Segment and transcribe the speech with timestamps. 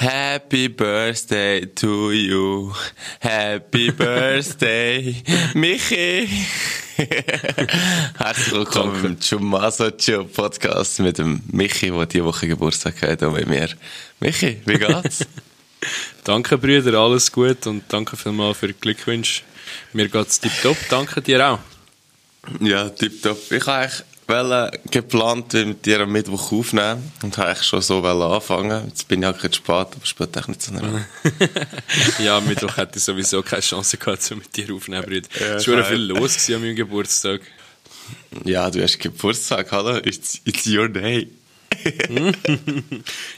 [0.00, 2.72] Happy Birthday to you.
[3.20, 5.12] Happy Birthday,
[5.54, 6.26] Michi.
[8.16, 13.34] Herzlich willkommen beim Chumaso Chill Podcast mit dem Michi, der diese Woche Geburtstag hat und
[13.34, 13.68] mit mir.
[14.20, 15.26] Michi, wie geht's?
[16.24, 19.42] danke, Brüder, alles gut und danke vielmals für die Glückwünsche.
[19.92, 21.58] Mir geht's tipptopp, danke dir auch.
[22.58, 23.52] Ja, tipptopp.
[23.52, 28.02] Ich habe eigentlich wollte geplant, mit dir am Mittwoch aufnehmen und habe eigentlich schon so
[28.02, 28.88] anfangen.
[28.88, 31.06] Jetzt bin ich halt spät, aber spielt echt nicht so eine Rolle.
[32.24, 35.28] ja, am Mittwoch hätte ich sowieso keine Chance gehabt, so mit dir aufzunehmen, Bruder.
[35.38, 37.42] Ja, es war schon viel los an meinem Geburtstag.
[38.44, 39.96] Ja, du hast Geburtstag, hallo?
[39.98, 41.28] It's, it's your day.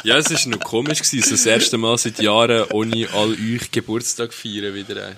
[0.05, 3.71] ja, es war noch komisch, gewesen, so das erste Mal seit Jahren ohne all euch
[3.71, 5.17] Geburtstag feiern wieder.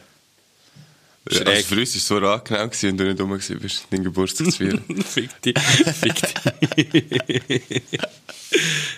[1.31, 1.49] Schräg.
[1.49, 4.51] Also für uns war es so angenehm, gewesen, wenn du nicht rum warst, deinen Geburtstag
[4.51, 4.85] zu feiern.
[5.05, 5.59] Fick dich.
[5.59, 6.15] Fick
[6.77, 7.83] dich.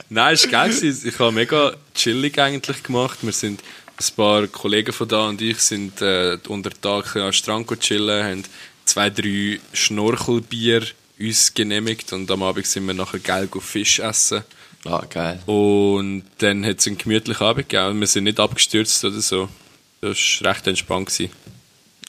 [0.09, 0.95] Nein, es war geil.
[1.05, 3.19] Ich habe mega chillig eigentlich gemacht.
[3.23, 3.63] Wir sind,
[3.99, 8.45] ein paar Kollegen von da und ich sind äh, unter Tag am Strand chillen, haben
[8.85, 10.83] zwei, drei Schnorchelbier
[11.19, 14.45] uns genehmigt und am Abend sind wir nachher geil Fisch essen.
[14.85, 15.43] Ah, geil.
[15.47, 17.99] Und dann hat es einen gemütlichen Abend gegeben.
[17.99, 19.49] Wir sind nicht abgestürzt oder so.
[20.01, 21.07] Das war recht entspannt.
[21.07, 21.33] Gewesen.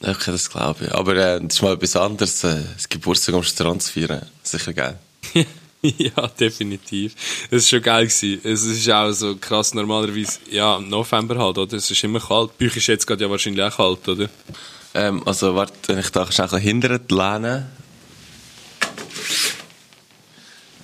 [0.00, 0.94] Okay, das glaube ich.
[0.94, 4.26] Aber äh, das ist mal etwas anderes, äh, das Geburtstag am Strand zu feiern.
[4.42, 4.98] Sicher geil.
[5.82, 7.14] ja, definitiv.
[7.50, 8.06] Es war schon geil.
[8.06, 8.40] Gewesen.
[8.44, 11.76] Es ist auch so krass normalerweise, ja, im November halt, oder?
[11.76, 12.50] Es ist immer kalt.
[12.60, 14.28] Euch ist jetzt gerade ja wahrscheinlich auch kalt, oder?
[14.94, 17.66] Ähm, also, warte, wenn ich da ein bisschen hinterher lehne,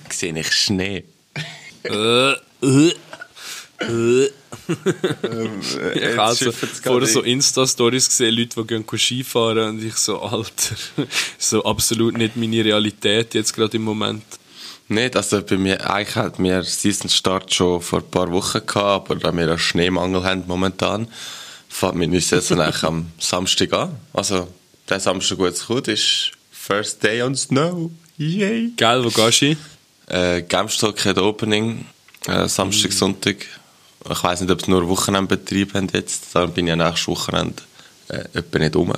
[0.09, 1.03] sehe ich Schnee.
[3.79, 3.85] Äh,
[4.25, 4.29] äh.
[5.23, 5.61] ähm,
[5.93, 10.75] ich habe also vorher so Insta-Stories gesehen, Leute, die gehen Skifahren und ich so, Alter,
[11.37, 14.23] so absolut nicht meine Realität jetzt gerade im Moment.
[14.87, 19.09] Nicht, also bei mir, eigentlich hat mir Season Start schon vor ein paar Wochen gehabt,
[19.09, 21.07] aber da wir einen Schneemangel haben momentan,
[21.67, 23.95] fängt meine Saison eigentlich am Samstag an.
[24.13, 24.47] Also,
[24.87, 27.89] der Samstag, wo jetzt kommt, ist First Day on Snow.
[28.17, 28.73] Yay!
[28.77, 29.57] Geil, wo gehst du hin?
[30.07, 31.85] Äh, Gemstock hat Opening,
[32.27, 32.93] äh, Samstag, mm.
[32.93, 33.37] Sonntag.
[34.09, 36.35] Ich weiß nicht, ob sie nur Wochenendbetrieb haben jetzt.
[36.35, 37.63] Dann bin ich ja nächstes Wochenende
[38.09, 38.93] äh, nicht rum.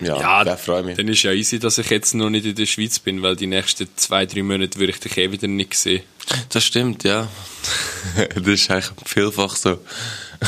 [0.00, 0.96] Ja, ja freue mich.
[0.96, 3.46] Dann ist ja easy, dass ich jetzt noch nicht in der Schweiz bin, weil die
[3.46, 6.02] nächsten zwei, drei Monate würde ich dich eh wieder nicht sehen.
[6.50, 7.28] Das stimmt, ja.
[8.34, 9.78] das ist eigentlich vielfach so.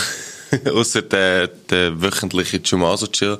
[0.72, 3.38] Außer der, der wöchentliche Chumaso-Chill,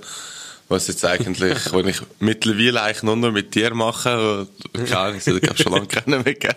[0.69, 4.47] was jetzt eigentlich, wo ich mittlerweile eigentlich nur noch mit dir mache.
[4.73, 6.55] Keine Ahnung, ich habe schon lange keinen mehr gegeben.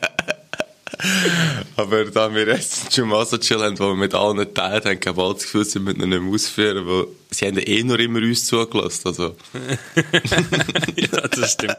[1.76, 5.12] Aber da wir jetzt schon mal so haben, wo wir mit allen teilen, haben ich
[5.12, 8.46] bald das Gefühl, sie müssen nicht mehr ausführen, weil sie haben eh nur immer uns
[8.46, 9.36] zugelassen, also.
[10.96, 11.78] ja, das stimmt.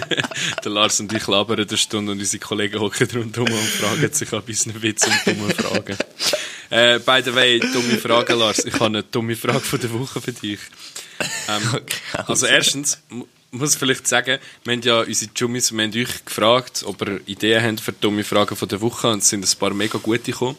[0.64, 4.32] der Lars und ich labern eine Stunde und unsere Kollegen hocken rundherum und fragen sich
[4.32, 5.96] ein bisschen Witz und dumme Fragen.
[6.70, 8.64] Äh, by the way, dumme Frage, Lars.
[8.64, 10.60] Ich habe eine dumme Frage von der Woche für dich.
[11.48, 12.32] Ähm, okay, also.
[12.32, 12.98] also erstens,
[13.58, 17.64] muss vielleicht sagen, wir haben ja unsere Jummis, wir haben euch gefragt, ob ihr Ideen
[17.64, 20.56] habt für dumme Fragen von der Woche und es sind ein paar mega gute gekommen.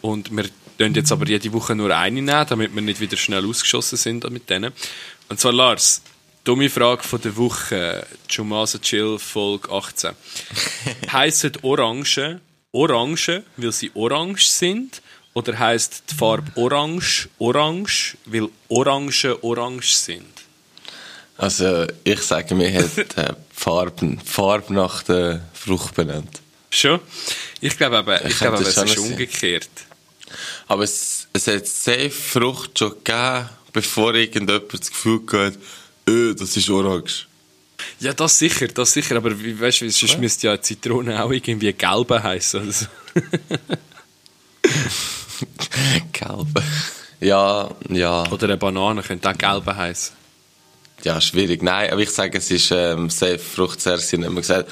[0.00, 0.46] Und wir
[0.78, 4.30] nehmen jetzt aber jede Woche nur eine nehmen, damit wir nicht wieder schnell ausgeschossen sind
[4.30, 4.72] mit denen.
[5.28, 6.02] Und zwar Lars,
[6.44, 10.12] dumme Frage von der Woche, Jumasa Chill Folge 18.
[11.12, 12.40] Heissen Orange
[12.72, 15.02] Orange, weil sie orange sind?
[15.34, 20.24] Oder heißt die Farbe Orange Orange, weil Orange orange sind?
[21.40, 26.42] Also ich sage, mir hat äh, Farben, Farbe nach der Frucht benannt.
[26.68, 27.00] Schon?
[27.62, 29.70] Ich glaube aber, ich, ich glaube aber es ist umgekehrt.
[30.68, 35.54] Aber es, es hat safe Frucht schon gegeben, bevor irgendjemand das Gefühl hat,
[36.06, 37.26] öh, das ist orange.
[38.00, 40.18] Ja, das sicher, das sicher, aber weißt du, sonst ja.
[40.18, 42.60] müsste ja Zitrone auch irgendwie gelbe heißen.
[42.60, 42.84] Also.
[46.12, 46.62] gelbe.
[47.20, 48.30] Ja, ja.
[48.30, 50.19] Oder eine Banane könnte auch gelbe heißen.
[51.04, 51.62] Ja, schwierig.
[51.62, 53.98] Nein, aber ich sage, es ist ähm, safe Fruchtsäure.
[53.98, 54.70] Sie haben immer gesagt,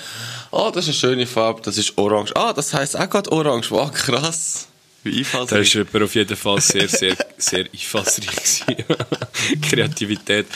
[0.51, 2.33] oh, das ist eine schöne Farbe, das ist orange.
[2.37, 3.71] Ah, das heisst auch gerade orange.
[3.71, 4.69] Wow, krass.
[5.05, 5.49] Wie einfallsreich.
[5.49, 8.65] Da ist jemand auf jeden Fall sehr, sehr, sehr einfallsreich
[9.63, 10.47] Kreativität.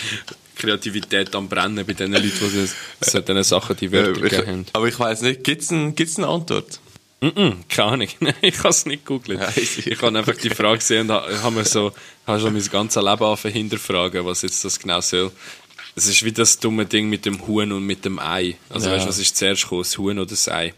[0.57, 2.69] Kreativität am Brennen bei den Leuten, die
[3.01, 4.67] so diesen Sachen die Wörter gegeben haben.
[4.73, 6.79] Aber ich weiss nicht, gibt es ein, eine Antwort?
[7.21, 8.09] Mm -mm, keine Ahnung.
[8.41, 9.41] ich habe es nicht gegoogelt.
[9.57, 11.93] ich habe einfach die Frage gesehen und habe mir so,
[12.27, 15.31] habe schon mein ganzes Leben angefangen hinterfragen, was jetzt das genau soll.
[15.95, 18.57] Es ist wie das dumme Ding mit dem Huhn und mit dem Ei.
[18.71, 18.95] Also ja.
[18.95, 20.75] weißt du, was ist zuerst gekommen, das Huhn oder das Ei?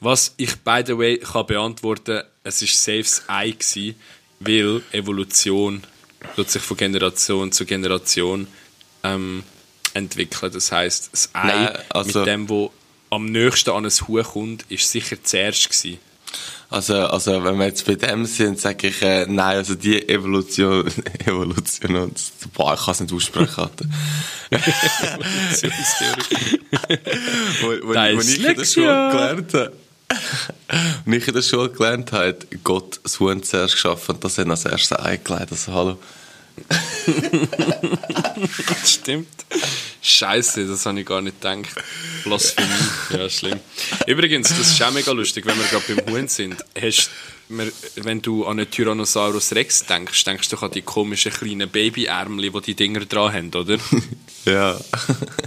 [0.00, 3.94] Was ich, by the way, kann beantworten, es ist safe das Ei gewesen,
[4.40, 5.82] weil Evolution
[6.36, 8.48] wird sich von Generation zu Generation
[9.04, 9.44] ähm,
[9.94, 10.52] entwickeln.
[10.52, 12.72] Das heißt, das Ei Nein, also, mit dem, wo
[13.10, 15.98] am nächsten an ein Huhn kommt, ist sicher zuerst gewesen.
[16.70, 20.86] Also, also, wenn wir jetzt bei dem sind, sage ich, äh, nein, also die Evolution,
[21.24, 22.20] Evolution und,
[22.52, 23.70] boah, ich kann es nicht aussprechen.
[24.50, 26.60] Evolutionstheorie.
[27.62, 28.64] wo, wo, wo ich in der.
[28.66, 29.72] Schule gelernt habe.
[31.06, 34.36] Wenn ich in der Schule gelernt habe, hat Gott das Huhn zuerst geschaffen und das
[34.36, 35.52] hat als erstes eingeleitet.
[35.52, 35.98] Also, hallo.
[38.84, 39.28] Stimmt.
[40.00, 41.66] Scheiße, das habe ich gar nicht gedacht.
[42.24, 42.68] Blasphemie.
[43.10, 43.58] Ja, schlimm.
[44.06, 46.64] Übrigens, das ist auch mega lustig, wenn wir gerade beim Huhn sind.
[46.80, 47.10] Hast,
[47.48, 52.60] wenn du an einen Tyrannosaurus Rex denkst, denkst du an die komischen kleinen Babyärmel, die
[52.60, 53.78] die Dinger dran haben, oder?
[54.44, 54.80] Ja.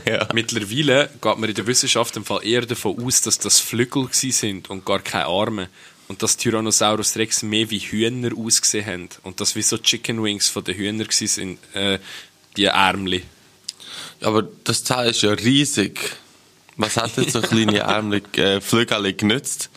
[0.06, 0.28] ja.
[0.32, 4.70] Mittlerweile geht man in der Wissenschaft im Fall eher davon aus, dass das Flügel sind
[4.70, 5.70] und gar keine Arme.
[6.08, 9.10] Und dass Tyrannosaurus Rex mehr wie Hühner ausgesehen haben.
[9.24, 11.98] Und dass wie so Chicken Wings von den Hühnern sind, äh,
[12.58, 13.24] die Ärmli.
[14.22, 16.00] Aber das Teil ist ja riesig.
[16.78, 19.70] Was hat jetzt so kleine ärmlich äh, Flügel genützt?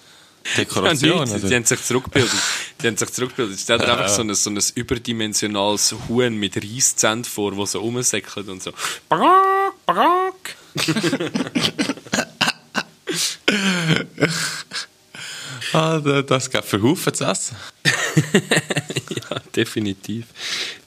[0.44, 1.36] Ja, Dekoration, nicht.
[1.36, 1.48] oder?
[1.48, 2.38] Die haben sich zurückgebildet.
[2.82, 3.58] Die haben sich zurückgebildet.
[3.58, 8.48] Stell dir einfach so ein, so ein überdimensionales Huhn mit Reisszähnen vor, das so rumsäckelt
[8.48, 8.72] und so.
[9.08, 10.56] Barack, barack.
[15.74, 17.56] Ah, da- das geht für Haufen zu essen.
[19.30, 20.26] Ja, definitiv.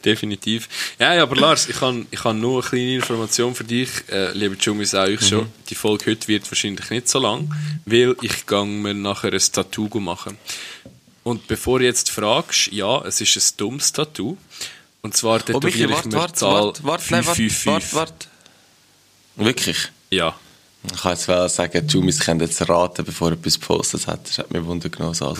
[0.05, 0.69] Definitiv.
[0.99, 3.89] Ja, ja, aber Lars, ich habe ich han nur eine kleine Information für dich.
[4.09, 5.47] Äh, lieber Jumis, auch ich schon.
[5.69, 7.53] Die Folge heute wird wahrscheinlich nicht so lang,
[7.85, 10.37] weil ich gehe mir nachher ein Tattoo machen.
[11.23, 14.37] Und bevor du jetzt fragst, ja, es ist ein dummes Tattoo.
[15.01, 17.35] Und zwar Oh, Michi, tätowiere ich warte, mir die warte, Zahl warte, warte, nein, warte,
[17.41, 17.65] 555.
[17.65, 18.27] warte, warte.
[19.35, 19.77] Wirklich?
[20.09, 20.35] Ja.
[20.83, 24.27] Ich kann jetzt wel sagen, Jumis können jetzt raten, bevor er etwas gepostet hat.
[24.27, 25.35] Das hat mir Wunder genommen, so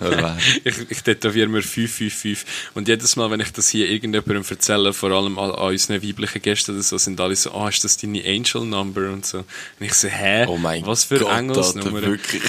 [0.00, 0.38] wer?
[0.64, 2.46] ich, ich tätowiere mir 555.
[2.74, 6.40] Und jedes Mal, wenn ich das hier irgendjemandem erzähle, vor allem an, an unseren weiblichen
[6.42, 9.38] Gästen oder so, sind alle so, ah, ist das deine Angel Number und so.
[9.38, 9.46] Und
[9.80, 10.46] ich so, hä?
[10.46, 12.02] Oh mein Was für Gott, Alter, Engelsnummern?
[12.04, 12.42] wirklich.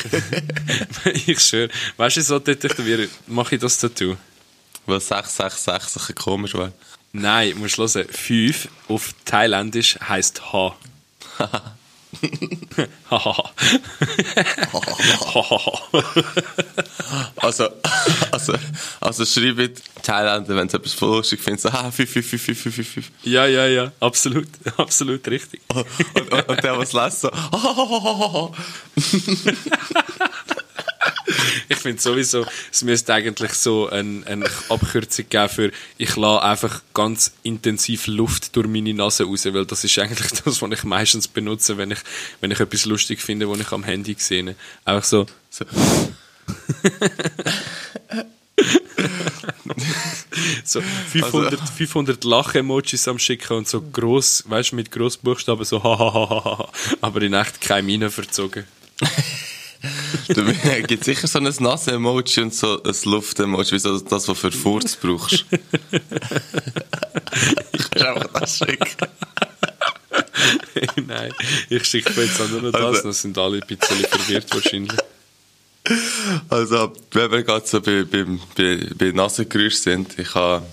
[1.27, 1.69] ich schwöre.
[1.97, 4.15] Weißt du, so tätowieren, mache ich das Tattoo?
[4.85, 6.73] Weil 666 ein bisschen komisch wäre.
[7.13, 8.07] Nein, musst du hören.
[8.09, 10.75] 5 auf Thailändisch heisst H.
[13.09, 13.51] Hahaha.
[17.35, 17.69] Also,
[18.31, 18.53] also,
[19.01, 22.61] also schreibt Thailänder, wenn sie etwas voll lustig finden, so, ah, 5, 5, 5, 5,
[22.61, 23.11] 5, 5, 5.
[23.23, 23.91] ja, ja, ja.
[23.99, 24.47] Absolut.
[24.77, 25.61] Absolut richtig.
[25.67, 25.85] Und,
[26.31, 27.29] und, und der, was lässt, so,
[31.69, 36.81] Ich finde sowieso, es müsste eigentlich so ein, eine Abkürzung geben für ich lasse einfach
[36.93, 41.27] ganz intensiv Luft durch meine Nase raus, weil das ist eigentlich das, was ich meistens
[41.27, 41.99] benutze, wenn ich,
[42.41, 44.55] wenn ich etwas lustig finde, was ich am Handy sehe.
[44.85, 45.65] Einfach so, so.
[50.63, 56.69] so 500, 500 Lach-Emojis am schicken und so gross, weißt du, mit Grossbuchstaben so hahaha,
[57.01, 58.65] aber in echt keine Miene verzogen.
[60.29, 60.45] Du
[60.87, 64.51] gibt sicher so ein Nase-Emoji und so ein Luft-Emoji, wie so das, was du für
[64.51, 65.45] Furz brauchst.
[67.73, 69.07] ich kann einfach das schicken.
[71.07, 71.33] Nein,
[71.69, 74.97] ich schicke jetzt auch nur noch das, Also- dann sind alle ein bisschen verwirrt wahrscheinlich.
[76.47, 78.25] Also, wenn wir gerade so bei, bei,
[78.55, 80.65] bei, bei Nasengeräusch sind, ich habe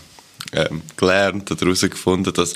[0.52, 2.54] ähm, gelernt oder herausgefunden, dass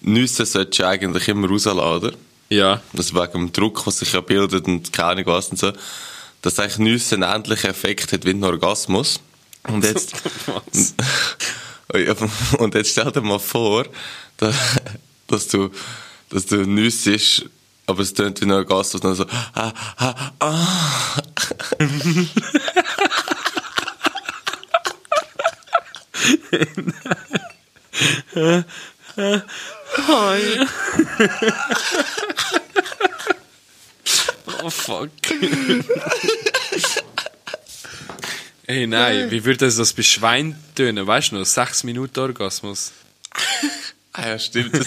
[0.00, 2.12] Nüsse solltest du eigentlich immer rauslassen, oder?
[2.48, 2.80] Ja.
[2.92, 5.72] Das wegen dem Druck, der sich ja bildet und keine Ahnung was und so.
[6.42, 9.20] Dass eigentlich Nüsse einen ähnlichen Effekt hat wie ein Orgasmus.
[9.64, 10.12] Und jetzt,
[10.46, 10.94] Was?
[12.58, 13.86] und jetzt stell dir mal vor,
[14.36, 14.56] dass,
[15.26, 15.70] dass du,
[16.30, 17.46] dass du nüssest,
[17.86, 21.22] aber es tönt wie ein Orgasmus und dann so, ah, ah, ah.
[34.62, 35.10] Oh fuck.
[38.66, 41.06] Ey, nein, wie würde das bei Schwein tönen?
[41.06, 41.46] Weißt du noch?
[41.46, 42.92] Sechs Minuten Orgasmus.
[44.12, 44.74] Ah ja, stimmt.
[44.74, 44.86] Das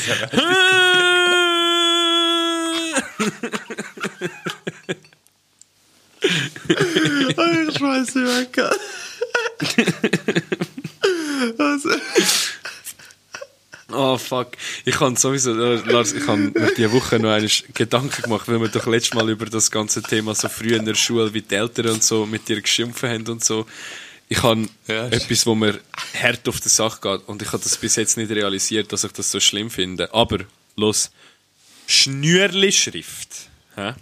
[7.70, 8.58] ich schmeiß sie weg.
[11.58, 11.90] also,
[13.92, 14.50] Oh fuck.
[14.86, 18.62] Ich habe sowieso, äh, Lars, ich habe mir diese Woche noch einen Gedanken gemacht, weil
[18.62, 21.56] wir doch letztes Mal über das ganze Thema so früh in der Schule, wie die
[21.56, 23.66] Eltern und so mit dir geschimpft haben und so.
[24.28, 25.80] Ich habe Ja, etwas, wo mir
[26.22, 29.12] hart auf die Sache geht und ich habe das bis jetzt nicht realisiert, dass ich
[29.12, 30.14] das so schlimm finde.
[30.14, 30.40] Aber,
[30.76, 31.10] los.
[31.88, 33.50] Schnürli-Schrift.
[33.76, 33.94] Hä?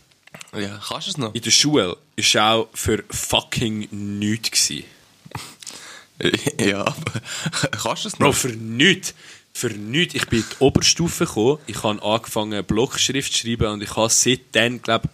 [0.59, 1.33] ja, kannst du es noch?
[1.33, 1.95] In der Schule
[2.33, 4.67] war auch für fucking nichts.
[4.67, 4.83] gewesen.
[6.59, 7.21] Ja, aber
[7.71, 8.35] kannst du es Bro, noch?
[8.35, 9.13] für nichts.
[9.57, 10.13] Für nichts.
[10.13, 14.07] Ich bin in die Oberstufe gekommen, ich habe angefangen Blockschrift zu schreiben und ich habe
[14.07, 15.09] seitdem, glaube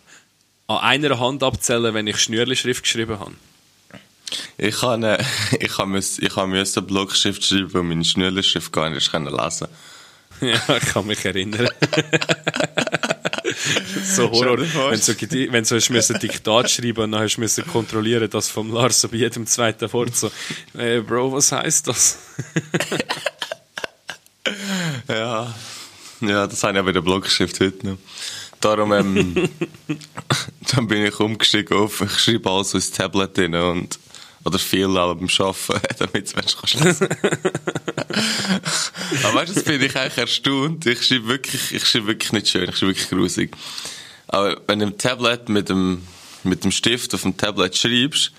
[0.68, 3.32] an einer Hand abzählen, wenn ich Schnürli-Schrift geschrieben habe.
[4.58, 5.24] Ich habe, äh,
[5.62, 9.70] ich habe, ich habe müssen Blockschrift schreiben, weil meine Schnürlerschrift gar nicht lesen.
[10.42, 11.70] Ja, ich kann mich erinnern.
[14.04, 14.60] so Horror.
[14.60, 18.30] Wenn so, wenn so hast du müssen Diktat schreiben und dann hast du müssen kontrollieren,
[18.30, 20.30] dass vom Lars so bei jedem zweiten Wort so,
[20.76, 22.18] hey, Bro, was heißt das?
[25.08, 25.54] Ja.
[26.22, 27.98] Ja, das habe ich auch bei der Blockschrift heute noch.
[28.62, 29.50] Darum, ähm,
[30.74, 34.00] dann bin ich umgestiegen auf, ich schreibe alles ins Tablet rein und
[34.46, 37.08] oder viel auch beim Arbeiten, damit es Menschen kannst lesen.
[39.24, 40.86] Aber weißt du, das bin ich eigentlich erstaunt.
[40.86, 43.56] Ich schreibe wirklich, ich schreibe wirklich nicht schön, ich schreibe wirklich grusig.
[44.28, 46.06] Aber wenn du im Tablet mit dem,
[46.44, 48.32] mit dem Stift auf dem Tablet schreibst,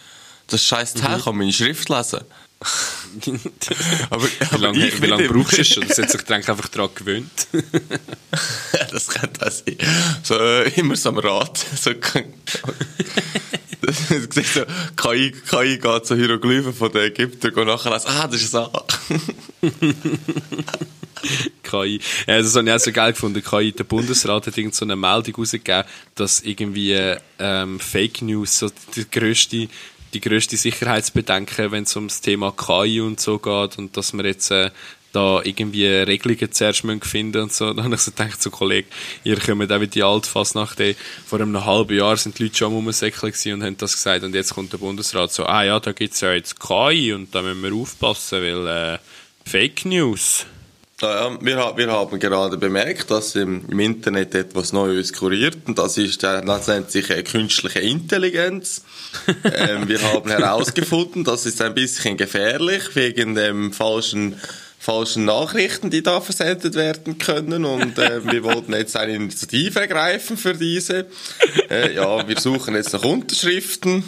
[0.48, 1.22] das scheiß Teil mhm.
[1.22, 2.20] kann meine Schrift lesen.
[4.10, 5.84] aber, wie lange, wie lange brauchst du schon?
[5.88, 7.46] Das hat sich dann einfach daran gewöhnt.
[8.90, 9.76] das könnte auch sein.
[10.22, 11.58] So, äh, immer so am Rad.
[11.58, 11.92] So,
[13.80, 14.64] das, siehst so,
[14.96, 18.70] KI, KI geht so Hieroglyphen von den Ägyptern und nachher lesen, ah, das ist so.
[21.62, 22.00] KI.
[22.26, 23.42] Ja, das habe ich auch so geil gefunden.
[23.42, 28.70] KI, der Bundesrat hat irgend so eine Meldung rausgegeben, dass irgendwie ähm, Fake News so
[28.94, 29.68] die grösste
[30.14, 34.50] die grösste Sicherheitsbedenken, wenn es ums Thema KI und so geht und dass wir jetzt
[34.50, 34.70] äh,
[35.12, 37.66] da irgendwie Regelungen zuerst finden und so.
[37.72, 38.88] Dann habe ich so gedacht, so Kollege,
[39.22, 40.82] ihr kommt auch wie die Altfassnacht,
[41.26, 44.34] vor einem halben Jahr sind die Leute schon am Umsäckeln und haben das gesagt und
[44.34, 47.62] jetzt kommt der Bundesrat so, ah ja, da gibt's ja jetzt KI und da müssen
[47.62, 48.98] wir aufpassen, weil äh,
[49.44, 50.46] Fake News.
[51.04, 55.98] Ja, wir, wir haben gerade bemerkt, dass im, im Internet etwas Neues kuriert und das
[55.98, 58.82] ist, das nennt sich künstliche Intelligenz.
[59.44, 64.40] ähm, wir haben herausgefunden, das ist ein bisschen gefährlich wegen dem falschen
[64.78, 67.64] falschen Nachrichten, die da versendet werden können.
[67.64, 71.06] Und äh, wir wollten jetzt eine Initiative ergreifen für diese.
[71.70, 74.04] Äh, ja, wir suchen jetzt nach Unterschriften.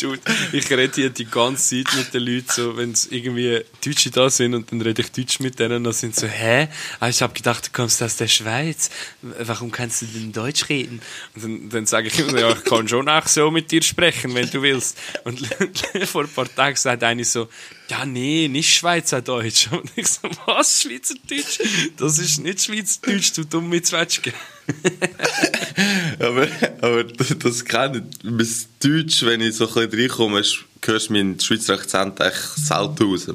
[0.00, 0.20] Dude,
[0.52, 4.28] ich rede hier die ganze Zeit mit den Leuten, so, wenn es irgendwie Deutsche da
[4.30, 6.68] sind und dann rede ich Deutsch mit denen und dann sind so, hä?
[6.98, 8.90] Ah, ich habe gedacht, du kommst aus der Schweiz.
[9.22, 11.00] Warum kannst du denn Deutsch reden?
[11.34, 14.34] Und dann, dann sage ich immer, ja, ich kann schon auch so mit dir sprechen,
[14.34, 14.98] wenn du willst.
[15.24, 15.40] Und
[16.06, 17.48] vor ein paar Tagen sagt einer so,
[17.90, 19.68] ja, nee, nicht Schweizerdeutsch.
[19.72, 21.58] Und ich so, was, Schweizerdeutsch?
[21.96, 24.32] Das ist nicht Schweizerdeutsch, du dumme Zwetschge.
[26.20, 26.46] aber,
[26.80, 30.42] aber das kann ich bis Deutsch, wenn ich so ein bisschen reinkomme,
[30.84, 33.26] hörst du meinen Schweizer Akzent echt selten raus.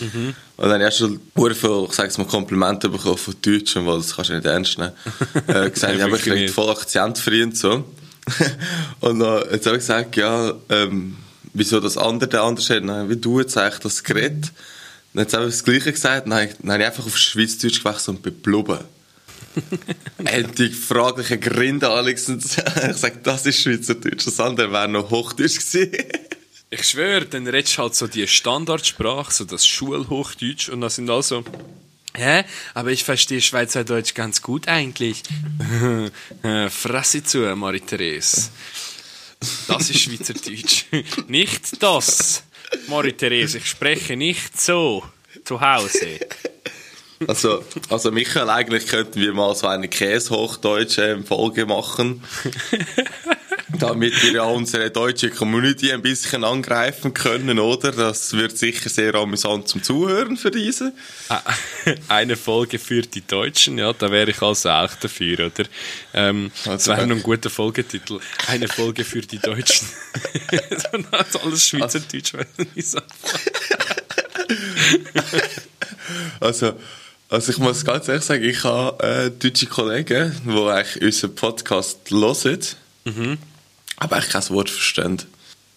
[0.00, 0.34] Mhm.
[0.56, 4.14] Und dann habe ich schon viel, ich sage mal, Komplimente bekommen von Deutschen, weil das
[4.14, 4.92] kannst du nicht ernst nehmen.
[5.48, 7.84] äh, gesagt, ja, aber ich rede voll akzentfrei und so.
[9.00, 11.16] und dann jetzt habe ich gesagt, ja, ähm,
[11.54, 14.52] wieso das andere der andere hat, dann, wie du jetzt eigentlich das geredet.
[15.12, 18.16] Dann hat es einfach das Gleiche gesagt, dann, dann habe ich einfach auf Schweizerdeutsch gewechselt
[18.16, 18.80] und beblubben.
[20.24, 22.28] Endlich fragliche Grinde, Alex.
[22.28, 22.44] Und
[22.90, 24.26] ich sage, das ist Schweizerdeutsch.
[24.26, 25.92] Das andere wäre noch Hochdeutsch gewesen.
[26.70, 31.08] ich schwöre, dann redest du halt so die Standardsprache, so das Schulhochdeutsch und das sind
[31.08, 31.44] also
[32.16, 32.44] Hä?
[32.74, 35.22] Aber ich verstehe Schweizerdeutsch ganz gut eigentlich.
[36.70, 38.50] Fresse zu, Marie-Therese.
[39.68, 40.86] Das ist Schweizerdeutsch.
[41.28, 42.44] nicht das.
[42.88, 45.04] Marie-Therese, ich spreche nicht so
[45.44, 46.18] zu Hause.
[47.26, 52.22] Also, also Michael, eigentlich könnten wir mal so eine Käse-Hochdeutsche Folge machen.
[53.68, 57.92] damit wir ja unsere deutsche Community ein bisschen angreifen können, oder?
[57.92, 60.92] Das wird sicher sehr amüsant zum Zuhören für diese.
[61.28, 61.42] Ah,
[62.08, 65.64] eine Folge für die Deutschen, ja, da wäre ich also auch dafür, oder?
[66.12, 68.20] Ähm, also, das wäre noch ein guter Folgetitel.
[68.46, 69.88] Eine Folge für die Deutschen.
[70.92, 73.06] Dann hat alles Schweizerdeutsch, wenn ich sage.
[76.40, 76.78] also,
[77.30, 82.10] also ich muss ganz ehrlich sagen, ich habe äh, deutsche Kollegen, die eigentlich unseren Podcast
[82.10, 82.58] hören.
[83.04, 83.38] Mhm
[83.96, 85.22] aber ich kein Wort verstehen.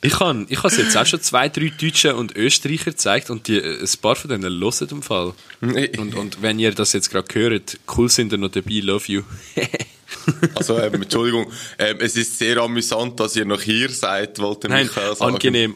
[0.01, 3.59] Ich habe ich es jetzt auch schon zwei, drei Deutsche und Österreicher gezeigt und die,
[3.59, 5.33] ein paar von denen hören im Fall.
[5.61, 9.23] Und, und wenn ihr das jetzt gerade hört, cool sind ihr noch dabei, love you.
[10.55, 14.85] also, ähm, Entschuldigung, ähm, es ist sehr amüsant, dass ihr noch hier seid, wollte Nein,
[14.85, 15.33] Michael sagen.
[15.33, 15.75] Angenehm.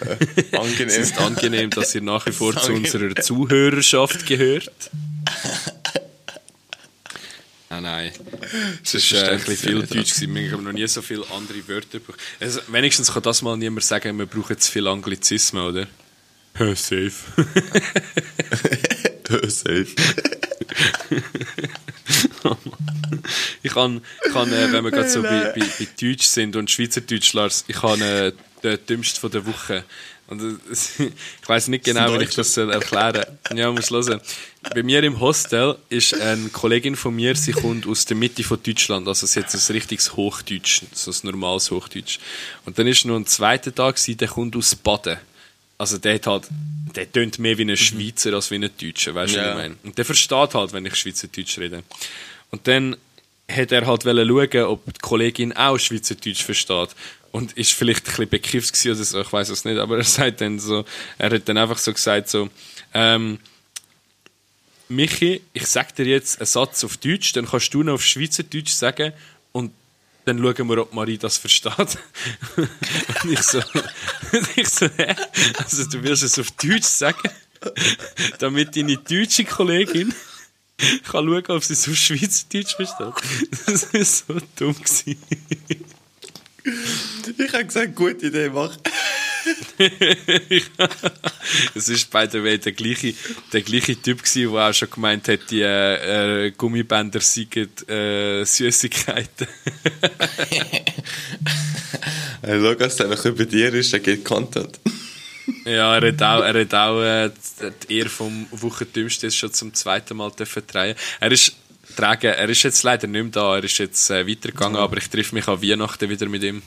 [0.00, 0.88] Äh, angenehm.
[0.88, 4.90] es ist angenehm, dass ihr nach wie vor zu unserer Zuhörerschaft gehört.
[7.80, 8.12] Nein, nein.
[8.82, 10.34] Es ist äh, ein bisschen viel Deutsch gewesen.
[10.34, 12.18] Wir haben noch nie so viele andere Wörter gebraucht.
[12.38, 15.86] Also, wenigstens kann das mal niemand sagen, wir brauchen zu viel Anglizismen, oder?
[16.58, 17.12] Safe.
[19.48, 19.86] Safe.
[23.62, 27.32] ich kann, kann äh, wenn wir gerade so bei, bei, bei Deutsch sind und Schweizerdeutsch,
[27.32, 28.32] Lars, ich habe äh,
[28.62, 29.84] den dümmsten von der Woche.
[30.30, 30.40] Und
[31.00, 31.10] äh,
[31.42, 33.58] ich weiß nicht genau, wie ich das erklären soll.
[33.58, 34.20] Ja, muss hören.
[34.74, 38.62] Bei mir im Hostel ist eine Kollegin von mir, sie kommt aus der Mitte von
[38.62, 42.18] Deutschland, also sie hat ein richtiges Hochdeutsch, so ein normales Hochdeutsch.
[42.64, 45.18] Und dann ist noch ein zweiter Tag, der kommt aus Baden.
[45.78, 46.48] Also der hat halt,
[46.94, 49.44] der tönt mehr wie ein Schweizer als wie ein Deutscher, weißt du, ja.
[49.44, 49.76] was ich meine?
[49.82, 51.82] Und der versteht halt, wenn ich Schweizerdeutsch rede.
[52.50, 52.96] Und dann
[53.50, 56.90] hat er halt schauen, ob die Kollegin auch Schweizerdeutsch versteht.
[57.32, 60.40] Und ist vielleicht ein bisschen bekifft oder so, ich weiß es nicht, aber er sagt
[60.40, 60.84] dann so,
[61.16, 62.50] er hat dann einfach so gesagt so,
[62.92, 63.38] ähm,
[64.88, 68.72] Michi, ich sag dir jetzt einen Satz auf Deutsch, dann kannst du noch auf Schweizerdeutsch
[68.72, 69.12] sagen
[69.52, 69.72] und
[70.24, 71.72] dann schauen wir, ob Marie das versteht.
[72.56, 73.60] und ich so,
[74.56, 75.14] ich so, hä?
[75.58, 77.30] Also du willst es auf Deutsch sagen,
[78.40, 80.12] damit deine deutsche Kollegin
[81.04, 83.14] kann schauen, ob sie es auf Schweizerdeutsch versteht.
[83.66, 84.74] Das war so dumm.
[84.74, 85.84] Gewesen.
[86.64, 88.76] Ich habe gesagt, gute Idee, mach.
[91.74, 93.14] es ist bei der Way der gleiche,
[93.52, 98.44] der gleiche Typ gewesen, der auch schon gemeint hat, die äh, äh Gummibänder seien äh,
[98.44, 99.46] Süßigkeiten.
[102.42, 104.78] hey, schau, was der noch über dir ist, der geht Content.
[105.64, 107.30] ja, er hat auch, er hat auch äh,
[107.88, 110.96] die Ehre vom Wochendümmsten schon zum zweiten Mal drehen.
[111.20, 111.54] Er ist
[111.94, 112.32] tragen.
[112.32, 115.34] Er ist jetzt leider nicht mehr da, er ist jetzt äh, weitergegangen, aber ich treffe
[115.34, 116.62] mich an Weihnachten wieder mit ihm.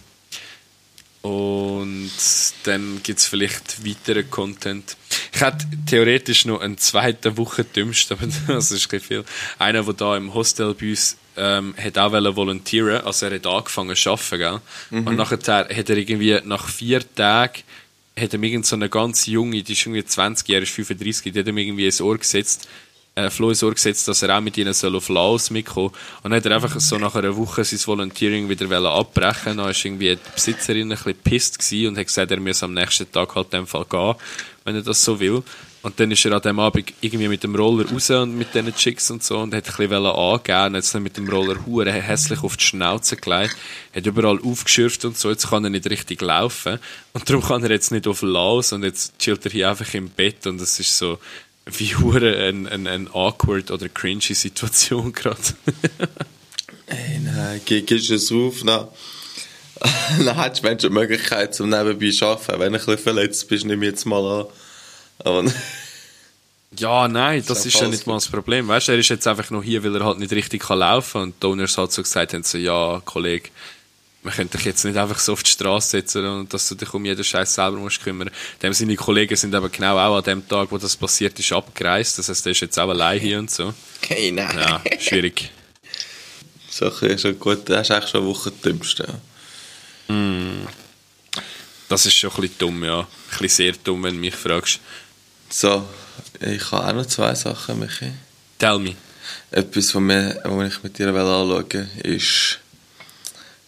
[1.22, 2.12] Und
[2.64, 4.98] dann gibt es vielleicht weiteren Content.
[5.34, 9.24] Ich hätte theoretisch noch einen zweiten Woche dümmst, aber das ist ein viel.
[9.58, 13.96] Einer, der da im Hostel bei uns ähm, hat auch volontieren also er hat angefangen
[13.96, 14.62] zu arbeiten, gell?
[14.92, 15.08] Mhm.
[15.08, 17.64] Und nachher hat er irgendwie nach vier Tagen
[18.20, 21.40] hat er irgend so eine ganz junge, die ist irgendwie 20 Jahre, ist 35, die
[21.40, 22.68] hat ihm irgendwie ins Ohr gesetzt,
[23.16, 26.00] äh, Flo Ohr gesetzt, dass er auch mit ihnen soll auf Laos mitkommen soll.
[26.24, 29.58] Und dann hat er einfach so nach einer Woche sein Volunteering wieder abbrechen.
[29.58, 33.12] Dann war irgendwie die Besitzerin ein bisschen pisst und hat gesagt, er müsse am nächsten
[33.12, 34.16] Tag halt in dem Fall gehen,
[34.64, 35.44] wenn er das so will.
[35.84, 38.74] Und dann ist er an dem Abend irgendwie mit dem Roller raus und mit diesen
[38.74, 40.66] Chicks und so und hat ein bisschen angeben.
[40.68, 43.58] Und jetzt mit dem Roller hure hässlich auf die Schnauze gelegt,
[43.94, 46.80] hat überall aufgeschürft und so, jetzt kann er nicht richtig laufen.
[47.12, 50.10] Und darum kann er jetzt nicht auf Laos und jetzt chillt er hier einfach im
[50.10, 50.48] Bett.
[50.48, 51.20] Und es ist so,
[51.66, 55.40] wie hure ein, ein, ein awkward oder cringy Situation gerade.
[56.88, 58.90] Ey, nein, gehst du es auf, na,
[60.24, 62.60] dann hättest du die Möglichkeit zum nebenbei zu arbeiten.
[62.60, 64.48] Wenn du ein bisschen verletzt bist, nimm jetzt mal
[65.24, 65.54] an.
[66.80, 68.68] Ja, nein, das, ist ja nicht mal das Problem.
[68.68, 71.12] Weißt du, er ist jetzt einfach noch hier, weil er halt nicht richtig kann laufen
[71.12, 71.22] kann.
[71.22, 73.50] Und die Owners halt so gesagt haben, so, ja, Kollege,
[74.24, 76.94] man könnte dich jetzt nicht einfach so auf die Straße setzen und dass du dich
[76.94, 78.32] um jeden Scheiß selber musst kümmern.
[78.62, 82.18] Dem seine Kollegen sind aber genau auch an dem Tag, wo das passiert ist, abgereist.
[82.18, 83.74] Das heißt, der ist jetzt auch allein hier und so.
[84.08, 84.58] Hey, nein.
[84.58, 85.52] Ja, schwierig.
[86.70, 87.70] So, schon gut.
[87.70, 89.08] Das ist eigentlich schon eine Woche dümmste.
[90.08, 90.66] Mm.
[91.88, 93.02] Das ist schon ein bisschen dumm, ja.
[93.02, 94.80] Ein bisschen sehr dumm, wenn du mich fragst.
[95.50, 95.88] So,
[96.40, 98.12] ich habe auch noch zwei Sachen, Michi.
[98.58, 98.96] Tell me.
[99.52, 102.60] Etwas, was ich mit dir anschauen will, ist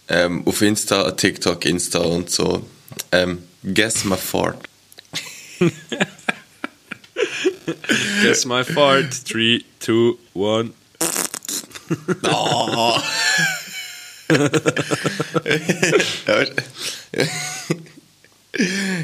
[0.07, 2.65] ähm, auf Insta, TikTok, Insta und so.
[3.11, 4.67] Ähm, guess my fart.
[8.21, 9.33] guess my fart.
[9.33, 10.71] 3, 2, 1.
[12.23, 12.99] Oh.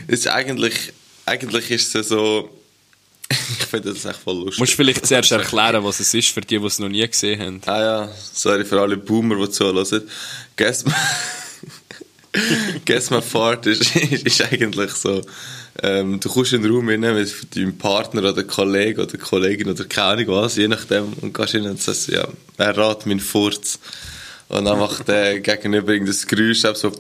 [0.08, 0.94] ist eigentlich,
[1.26, 2.50] eigentlich ist es so
[3.32, 4.60] ich finde das echt voll lustig.
[4.60, 7.42] Musst du vielleicht zuerst erklären, was es ist, für die, die es noch nie gesehen
[7.42, 7.62] haben.
[7.66, 10.04] Ah ja, sorry für alle Boomer, die zuhören.
[10.56, 10.94] Guess my,
[12.86, 15.22] Guess my fart ist, ist, ist eigentlich so,
[15.82, 19.86] ähm, du kommst in den Raum rein mit deinem Partner oder Kollegen oder Kollegin oder
[19.86, 23.80] keine Ahnung was, je nachdem, und gehst rein und sagst, ja, er rat meinen Furz.
[24.50, 26.92] Und dann macht der gegenüber irgendein Geräusch, so,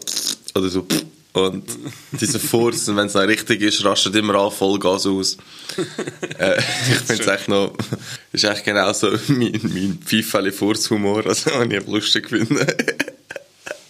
[0.55, 0.87] oder so,
[1.33, 1.63] und
[2.11, 5.37] dieser Furz, wenn es dann richtig ist, rastet immer an Vollgas aus.
[6.37, 6.57] äh,
[6.89, 7.73] ich finde es echt noch,
[8.33, 12.75] ist echt genau so mein, mein Pfeifeli-Furzhumor, also, den ich lustig finde.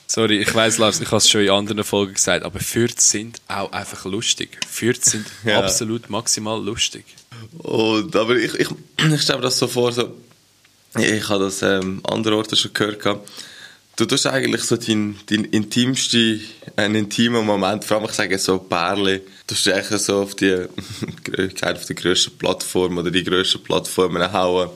[0.06, 3.42] Sorry, ich weiss, Lars, ich habe es schon in anderen Folgen gesagt, aber Fürze sind
[3.48, 4.58] auch einfach lustig.
[4.70, 5.60] Fürze sind ja.
[5.60, 7.06] absolut maximal lustig.
[7.60, 10.14] Und, aber ich, ich, ich stelle mir das so vor, so,
[11.00, 13.28] ich habe das ähm, andere Orte schon gehört gehabt,
[13.96, 16.40] Du tust eigentlich so dein, dein intimste,
[16.76, 20.56] einen intimen Moment, vor allem ich sage so Perle, du tust eigentlich so auf die,
[21.62, 24.70] auf die grösste Plattform oder die grösste Plattform hauen.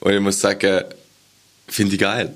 [0.00, 0.84] Und ich muss sagen,
[1.66, 2.34] finde ich geil.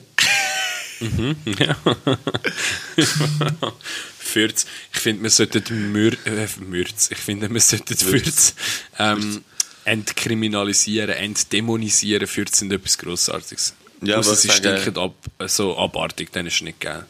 [1.00, 1.76] mhm, ja.
[4.18, 4.66] Fürz.
[4.92, 7.10] Ich finde, wir sollten Mür äh, Mürz.
[7.10, 8.54] Ich finde, wir sollten Fürz
[8.98, 9.44] ähm,
[9.84, 12.26] entkriminalisieren, entdämonisieren.
[12.26, 13.74] Fürz sind etwas Grossartiges.
[14.02, 15.14] Ja, was sie stinken ab,
[15.46, 17.04] so abartig, dann ist es nicht geil.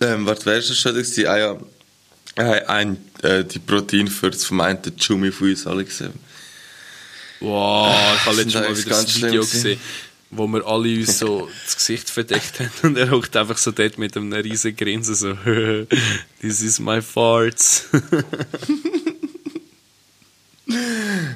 [0.00, 0.94] Ähm, wer ist das schon?
[0.94, 1.26] gewesen?
[1.26, 1.56] Ah ja,
[2.36, 6.12] äh, ein, äh, die Protein für das vermeinte Jumi von uns alle gesehen.
[7.40, 9.80] Wow, ich habe letztes Mal wieder ganz das Video gesehen,
[10.30, 13.98] wo wir alle uns so das Gesicht verdeckt haben und er hockt einfach so dort
[13.98, 15.34] mit einem riesen Grinsen so
[16.40, 17.84] «This is my farts».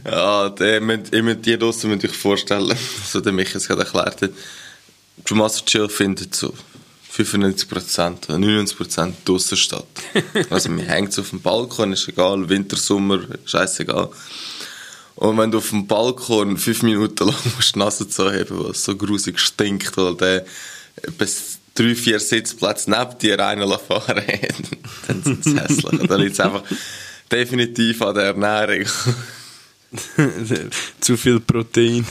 [0.05, 2.75] Ja, der, müsst- ihr müsst die draussen euch vorstellen,
[3.07, 4.31] so der Michael es gerade erklärt hat.
[5.25, 6.53] Tommaso Chill findet so
[7.17, 9.87] 95% oder 99% draussen statt.
[10.51, 14.11] Also man hängt auf dem Balkon, ist egal, Winter, Sommer, scheißegal.
[15.17, 18.85] Und wenn du auf dem Balkon fünf Minuten lang musst die Nase zuheben, weil es
[18.85, 20.45] so grusig stinkt, weil der
[21.17, 24.23] bis drei, vier Sitzplätze neben dir einen fahren
[25.07, 26.09] dann sind es hässlich.
[26.09, 26.65] Dann liegt es einfach
[27.31, 28.87] definitiv an der Ernährung.
[31.01, 32.07] Zu viel Protein.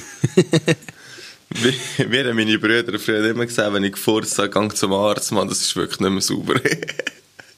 [1.50, 5.48] Wie haben meine Brüder früher immer gesagt, wenn ich gefurzt habe, gang zum Arzt, Mann,
[5.48, 6.60] das ist wirklich nicht mehr sauber.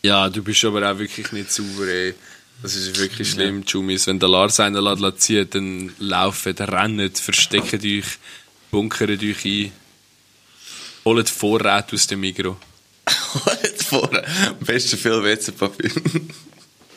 [0.03, 2.13] Ja, du bist aber auch wirklich nicht sauber, ey.
[2.61, 4.07] Das ist wirklich schlimm, Jumis.
[4.07, 8.05] Wenn der Lars einen lässt ziehen, dann laufen, rennt, versteckt euch,
[8.71, 9.71] bunkert euch ein.
[11.03, 12.57] Holt Vorräte aus dem Mikro.
[13.63, 14.23] Jetzt vorne.
[14.47, 15.91] Am besten viel WC-Papier.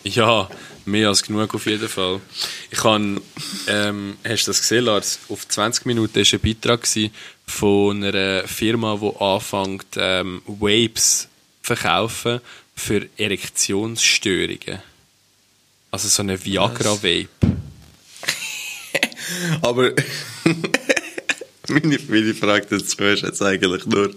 [0.04, 0.48] Ja,
[0.86, 2.20] mehr als genug auf jeden Fall.
[2.70, 3.20] Ich kann,
[3.66, 5.18] ähm, hast du das gesehen, Lars?
[5.28, 6.88] Auf 20 Minuten war ein Beitrag
[7.46, 11.28] von einer Firma, die anfängt, ähm, Vapes zu
[11.62, 12.40] verkaufen
[12.74, 14.82] für Erektionsstörungen.
[15.90, 17.28] Also so eine Viagra-Vape.
[19.62, 19.92] Aber
[21.68, 24.14] meine, meine Frage dazu ist jetzt eigentlich nur,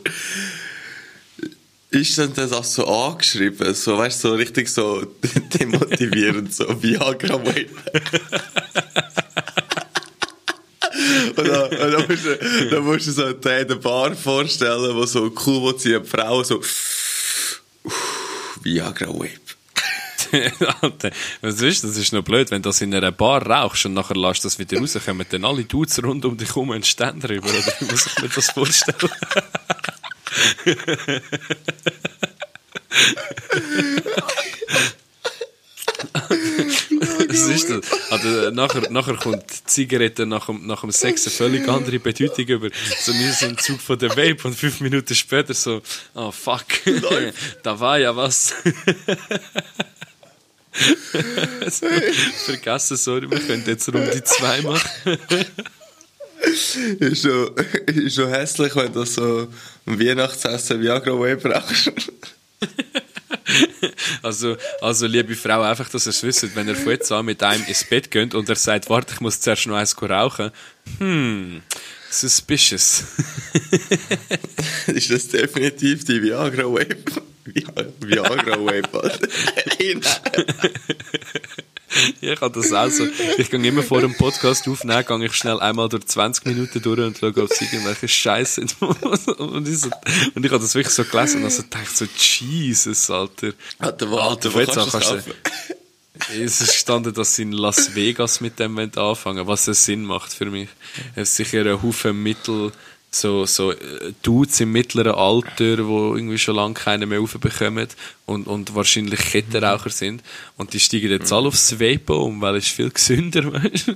[1.93, 3.73] ist denn das so angeschrieben?
[3.73, 5.01] So, weißt so richtig so
[5.59, 7.69] demotivierend, so Viagra Vape.
[11.35, 12.37] Und dann, und dann, musst du,
[12.69, 16.61] dann musst du so den in der Bar vorstellen, wo so cool eine Frau so
[18.61, 19.39] Viagra Vape.
[20.81, 21.91] Alter, was ist das?
[21.91, 24.59] Das ist noch blöd, wenn du das in einer Bar rauchst und nachher lässt das
[24.59, 27.85] wieder raus, kommen dann alle Dudes rund um dich herum einen Ständer rüber, oder wie
[27.85, 29.09] muss ich mir das vorstellen?
[37.27, 38.11] Was ist das?
[38.11, 42.45] Also, nachher, nachher kommt die Zigarette nach dem, nach dem Sex eine völlig andere Bedeutung
[42.45, 42.69] über.
[42.99, 45.81] So, wir sind im Zug von der Vape und fünf Minuten später so,
[46.13, 46.65] oh fuck,
[47.63, 48.53] da war ja was.
[51.69, 51.87] so,
[52.45, 54.89] vergessen, sorry, wir können jetzt Runde zwei machen.
[56.99, 57.51] ist schon,
[57.87, 59.47] ist schon hässlich, wenn du so
[59.85, 61.91] am Weihnachtsessen Viagra Vape rauchst.
[64.23, 67.43] Also, also, liebe Frau, einfach, dass ihr es wisst, wenn ihr von jetzt an mit
[67.43, 70.49] einem ins Bett geht und er sagt, warte, ich muss zuerst noch eins rauchen,
[70.97, 71.61] hm,
[72.09, 73.03] suspicious.
[74.87, 76.95] ist das definitiv die Viagra Vape.
[77.45, 77.65] Vi-
[77.99, 79.27] Viagra Vape, Alter.
[82.21, 83.05] Ich habe das auch so.
[83.37, 86.99] Ich gehe immer vor dem Podcast aufnehmen, gehe ich schnell einmal durch 20 Minuten durch
[86.99, 88.81] und schaue, ob es irgendwelche Scheiße sind.
[89.39, 89.89] und, ich so,
[90.35, 93.53] und ich habe das wirklich so gelesen und also dachte so, Jesus, Alter.
[93.79, 95.33] Alter, wo, Alter, wo kannst du das kannst kaufen?
[96.31, 100.45] Es gestanden, dass sie in Las Vegas mit dem anfangen was es Sinn macht für
[100.45, 100.69] mich.
[101.15, 102.71] Es ist sicher ein Haufen Mittel,
[103.15, 107.87] so, so äh, Dudes im mittleren Alter, die irgendwie schon lange keine mehr aufbekommen
[108.25, 110.23] und, und wahrscheinlich Kettenraucher sind.
[110.57, 113.91] Und die steigen jetzt alle aufs Vape um, weil es ist viel gesünder, weißt?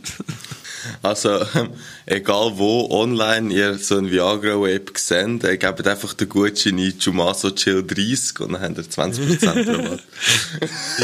[1.01, 1.71] Also, ähm,
[2.05, 6.93] egal wo online ihr so ein Viagra Vape seht, äh, gebt einfach den Gutschein ein
[6.99, 10.03] Jumaso Chill 30 und dann habt ihr 20% Rabatt.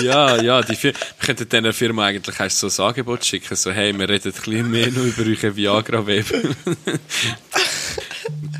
[0.01, 3.97] Ja, ja, die Fir wir könnten dieser Firma eigentlich so ein Angebot schicken, so, hey,
[3.97, 6.25] wir reden ein bisschen mehr noch über eure Viagra-Web.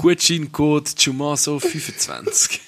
[0.04, 2.60] Gutscheincode Chumaso25.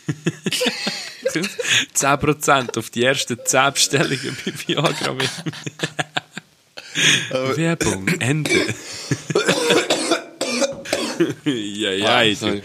[1.94, 5.30] 10% auf die ersten 10 Bestellungen bei Viagra-Web.
[7.58, 8.74] Werbung, Ende.
[11.44, 12.64] ja, ja, Ah, sorry.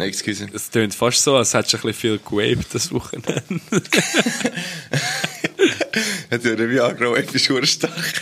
[0.00, 0.48] Excuse.
[0.52, 3.40] es tönt fast so, als hättest du ein bisschen viel gewaved das Wochenende.
[6.32, 8.20] Hat ja der Viagra verdammt stark.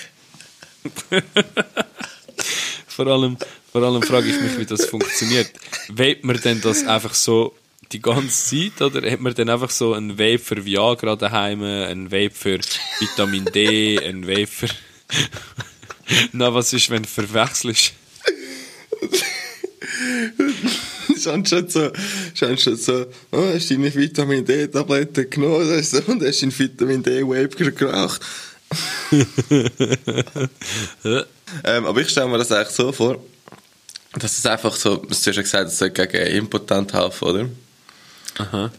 [2.86, 3.38] Vor allem,
[3.72, 5.50] vor allem frage ich mich, wie das funktioniert.
[5.88, 7.54] Webt man denn das einfach so
[7.92, 12.10] die ganze Zeit oder hat man dann einfach so ein Vape für Viagra daheim, ein
[12.10, 12.58] Vape für
[13.00, 14.68] Vitamin D, ein Vape für...
[16.32, 17.92] Na, was ist, wenn du verwechselst?
[21.22, 21.90] Schon schon so,
[22.34, 26.56] schon schon so, oh, hast du deine Vitamin D-Tablette genommen hast du- und hast dein
[26.56, 28.20] Vitamin D-Vape geraucht.
[31.64, 33.20] ähm, aber ich stelle mir das eigentlich so vor,
[34.14, 37.48] Das ist einfach so, du hast ja gesagt, es soll gegen Impotent helfen, oder?
[38.38, 38.70] Aha.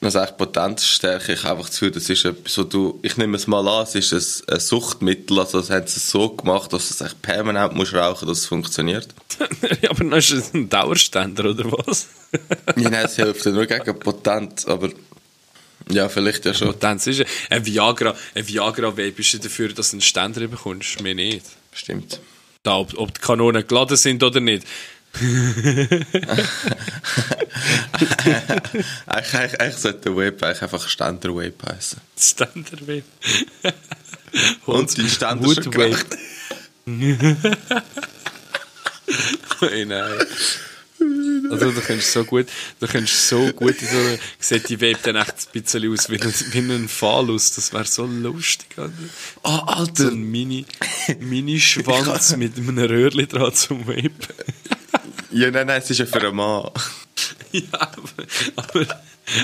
[0.00, 3.66] Also eigentlich Potenzstärke, ich einfach Gefühl, das ist etwas, wo du, ich nehme es mal
[3.66, 7.00] an, es ist ein, ein Suchtmittel, also das haben sie so gemacht, dass du es
[7.00, 9.08] echt permanent musst rauchen, dass es funktioniert.
[9.82, 12.08] ja, aber dann ist es ein Dauerständer, oder was?
[12.76, 14.90] ja, nein, es hilft ja nur gegen Potenz, aber
[15.88, 16.68] ja, vielleicht ja schon.
[16.68, 21.46] Potenz ist ein Viagra, ein Viagra-Vape ist dafür, dass du einen Ständer bekommst, mir nicht.
[21.72, 22.20] Stimmt.
[22.66, 24.66] Da, ob, ob die Kanonen geladen sind oder nicht.
[29.06, 32.00] Eigentlich, eigentlich, eigentlich sollte der Web eigentlich einfach Ständer Web heißen.
[32.18, 33.04] Ständer Vape.
[34.66, 36.06] Und die Ständer schon gemacht.
[39.60, 40.12] Hey, nein.
[41.50, 42.46] Also, du könntest so gut,
[42.80, 46.08] du könntest so gut in so einer, sieht die Vape dann echt ein bisschen aus
[46.10, 47.54] wie ein, wie ein Phallus.
[47.54, 48.92] Das wäre so lustig, Alter.
[49.42, 50.08] Oh, So Alter!
[50.08, 50.64] ein Mini,
[51.20, 54.10] Mini-Schwanz mit einem Röhrli dran zum Vape.
[55.30, 56.70] Ja, nein, nein, es ist ja für einen Mann.
[57.52, 58.86] Ja, aber, aber,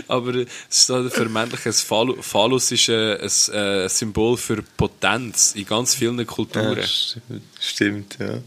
[0.09, 0.35] aber
[0.69, 5.95] es steht für männliches Phallus, Phallus ist ein, ein, ein Symbol für Potenz in ganz
[5.95, 6.79] vielen Kulturen.
[6.79, 8.39] Ja, stimmt, ja.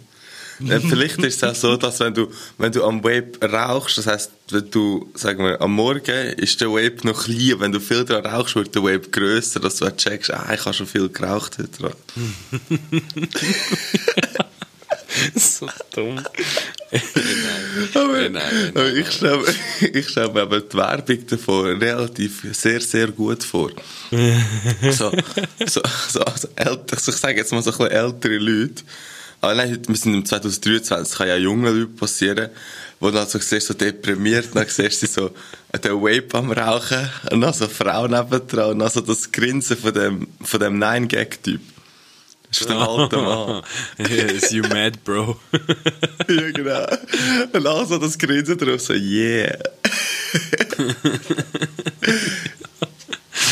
[0.58, 4.32] Vielleicht ist es auch so, dass wenn du, wenn du am Vape rauchst, das heisst,
[4.50, 8.26] wenn du, sagen wir, am Morgen ist der Vape noch klein, wenn du viel dran
[8.26, 11.70] rauchst, wird der Vape grösser, dass du checkst, ah, ich habe schon viel geraucht heute
[11.70, 11.94] dran.
[15.36, 16.20] so dumm.
[17.94, 19.44] Aber, Nein, nein, ich stelle,
[19.94, 23.72] ich stelle mir aber die Werbung davon relativ sehr, sehr gut vor.
[24.92, 25.12] so,
[25.66, 28.84] so, so, so älter, also ich sage jetzt mal so ein bisschen ältere Leute.
[29.46, 32.50] Aber nein, wir sind im 2023, das kann ja jungen Leuten passieren,
[33.00, 35.30] wo dann so siehst, so deprimiert, dann siehst du sie so
[35.72, 39.78] den Vape am Rauchen und dann so eine Frau nebendran und dann so das Grinsen
[39.78, 41.62] von dem, von dem Nine-Gag-Typ.
[42.50, 43.62] Das ist der alte Mann.
[44.34, 45.40] Is you mad, bro?
[46.28, 46.88] ja, genau.
[47.54, 49.60] Und dann so das Grinsen drauf, so, yeah.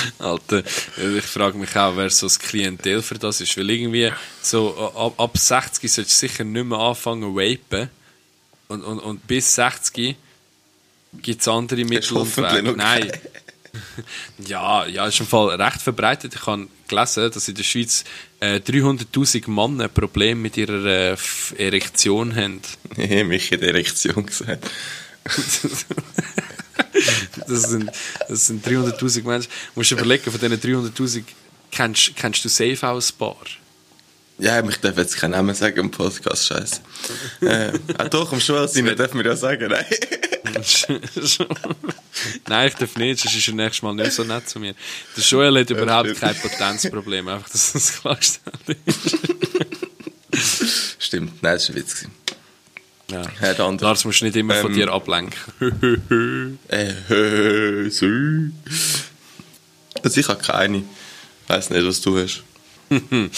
[0.19, 0.63] Alter,
[1.17, 3.57] ich frage mich auch, wer so das Klientel für das ist.
[3.57, 4.11] Weil irgendwie
[4.41, 7.89] so ab, ab 60 solltest du sicher nicht mehr anfangen zu vapen.
[8.67, 10.15] Und, und, und bis 60
[11.21, 12.73] gibt es andere Mittel und Wege.
[12.75, 13.11] Nein.
[14.47, 16.35] ja, ja, ist im Fall recht verbreitet.
[16.35, 18.03] Ich habe gelesen, dass in der Schweiz
[18.39, 21.17] äh, 300'000 Männer ein Problem mit ihrer äh,
[21.57, 22.61] Erektion haben.
[23.27, 24.69] Mich in der Erektion gesagt.
[27.47, 27.91] Das sind,
[28.27, 29.49] das sind 300'000 Menschen.
[29.73, 30.59] Du musst überlegen, von diesen
[30.93, 31.23] 300'000
[31.71, 33.37] kennst, kennst du safe auch ein paar.
[34.39, 36.81] Ja, ich darf jetzt keinen Namen sagen im Podcast, scheiße.
[37.41, 39.85] äh, ah, doch, am Schulsein dürfen wir ja sagen, nein.
[42.47, 44.75] Nein, ich darf nicht, sonst ist er nächstes Mal nicht so nett zu mir.
[45.15, 49.17] Der Joel hat überhaupt kein Potenzproblem, einfach, dass das klargestellt ist.
[50.99, 52.05] Stimmt, nein, das war ein Witz.
[53.11, 53.23] Ja.
[53.41, 53.69] Ja.
[53.69, 56.59] Lars, musst du nicht immer von Ähm, dir ablenken.
[57.89, 58.07] So.
[60.03, 60.77] Also ich habe keine.
[60.77, 62.43] Ich weiss nicht, was du hast.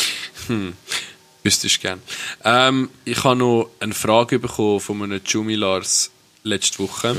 [1.44, 2.02] Wüsstest gern.
[2.44, 6.12] Ähm, ich habe noch eine Frage bekommen von einem Jumi Lars
[6.44, 7.16] letzte Woche.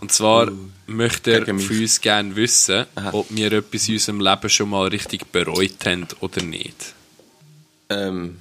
[0.00, 0.50] Und zwar
[0.86, 3.10] möchte er von uns gerne wissen, Aha.
[3.12, 6.94] ob wir etwas in unserem Leben schon mal richtig bereut haben oder nicht.
[7.88, 8.38] Ähm,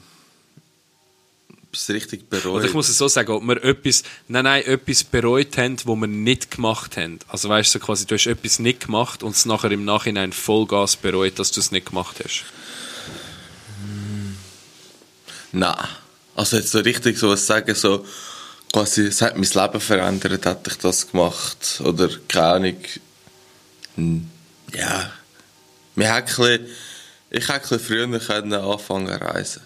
[1.71, 2.45] du richtig bereut?
[2.45, 5.95] Oder ich muss es so sagen, ob wir etwas, nein, nein, etwas bereut haben, wo
[5.95, 7.19] wir nicht gemacht haben.
[7.27, 10.33] Also weißt du, so quasi, du hast etwas nicht gemacht und es nachher im Nachhinein
[10.33, 12.45] Vollgas bereut, dass du es nicht gemacht hast.
[15.51, 15.87] Nein.
[16.35, 18.05] Also jetzt so richtig so was sagen, so
[18.71, 21.81] quasi, es hat mein Leben verändert, hätte ich das gemacht.
[21.83, 22.77] Oder keine Ahnung.
[23.95, 24.29] Hm,
[24.73, 25.11] Ja.
[25.95, 26.67] Wir hätten,
[27.29, 29.61] ich hätte früher können anfangen zu reisen.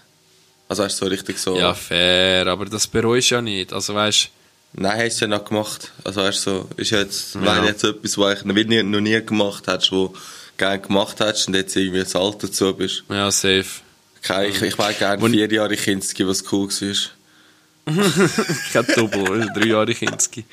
[0.73, 1.55] Also hast du so richtig so...
[1.55, 3.71] Ja, fair, aber das bereust du ja nicht.
[3.71, 4.29] Also weißt
[4.75, 5.91] Nein, hast du ja noch gemacht.
[6.03, 7.41] Also weißt so, ist jetzt, Ja.
[7.43, 10.15] wäre jetzt etwas, was ich noch nie, noch nie gemacht hättest, wo
[10.57, 13.03] gerne gemacht hättest und jetzt irgendwie das Alter dazu bist.
[13.07, 13.65] ja, safe.
[14.23, 17.09] Kein, ich, ich wäre gerne vier Jahre Kinski, was cool war.
[17.85, 20.43] Kein Double, drei Jahre Kinski.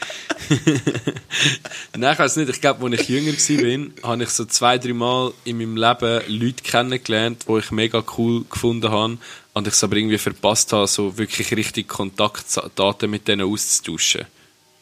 [1.97, 2.51] Nein, ich weiß nicht.
[2.51, 6.21] Ich glaube, als ich jünger war, habe ich so zwei, drei Mal in meinem Leben
[6.27, 9.17] Leute kennengelernt, die ich mega cool gefunden habe.
[9.53, 14.27] Und ich es aber irgendwie verpasst habe, so wirklich richtig Kontaktdaten mit denen auszutauschen.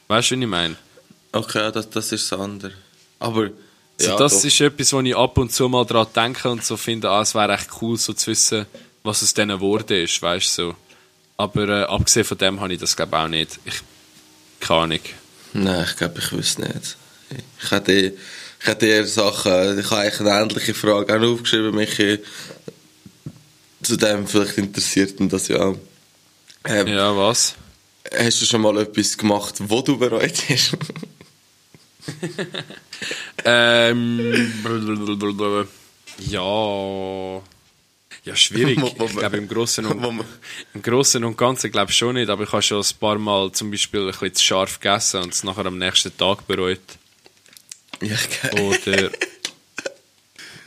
[0.08, 0.76] Weißt du, was ich meine?
[1.32, 2.72] Okay, das, das ist das andere.
[3.18, 3.50] Aber,
[3.98, 4.44] So, ja, das doch.
[4.44, 7.34] ist etwas, wo ich ab und zu mal dran denke und so finde, ah, es
[7.34, 8.66] wäre echt cool, so zu wissen,
[9.02, 10.74] was aus denen geworden ist, weißt du, so.
[11.36, 13.58] Aber äh, abgesehen von dem habe ich das, glaube ich, auch nicht.
[13.64, 13.74] Ich,
[14.60, 15.00] keine Ahnung.
[15.52, 16.96] Nein, ich glaube, ich wüsste nicht.
[17.62, 21.98] Ich hätte, ich hätte eher Sachen, ich habe eigentlich eine ähnliche Frage auch aufgeschrieben, mich
[23.82, 25.74] zu dem vielleicht interessiert und das ja.
[26.64, 27.54] Ähm, Ja, was?
[28.16, 30.76] hast du schon mal etwas gemacht, wo du bereut hast?
[33.44, 34.52] Ähm,
[36.18, 37.42] ja.
[38.24, 38.78] Ja, schwierig.
[38.82, 40.24] Ich glaube, im Großen und,
[40.74, 43.52] im Großen und Ganzen glaube ich schon nicht, aber ich habe schon ein paar Mal
[43.52, 46.80] zum Beispiel ein bisschen zu scharf gegessen und es nachher am nächsten Tag bereut.
[48.02, 48.60] ja, geil.
[48.60, 49.10] Oder.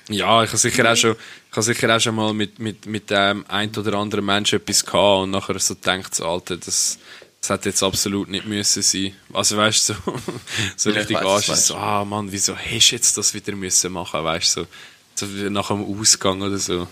[0.10, 1.16] Ja, ich habe sicher auch schon,
[1.52, 4.86] ich habe sicher auch schon mal mit, mit, mit dem ein oder anderen Menschen etwas
[4.86, 6.98] gehabt und nachher so gedacht, so, Alter, das,
[7.42, 9.14] das hätte jetzt absolut nicht müssen sein.
[9.34, 10.16] Also weißt du, so,
[10.78, 13.92] so Ja, ich richtig Arsch so, ah Mann, wieso hast du jetzt das wieder müssen
[13.92, 14.68] machen, weißt du,
[15.16, 16.88] so, so nach dem Ausgang oder so.